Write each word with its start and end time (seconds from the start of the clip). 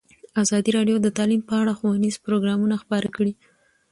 ازادي 0.43 0.71
راډیو 0.77 0.97
د 1.01 1.07
تعلیم 1.17 1.41
په 1.49 1.53
اړه 1.61 1.73
ښوونیز 1.79 2.15
پروګرامونه 2.25 2.75
خپاره 2.83 3.07
کړي. 3.15 3.33